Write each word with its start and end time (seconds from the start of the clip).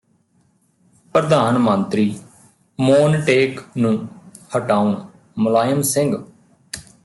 ਪ੍ਰਧਾਨ 1.15 1.57
ਮੰਤਰੀ 1.57 2.15
ਮੋਨਟੇਕ 2.79 3.61
ਨੂੰ 3.77 4.07
ਹਟਾਉਣ 4.57 4.95
ਮੁਲਾਇਮ 5.37 5.81
ਸਿੰਘ 5.81 6.15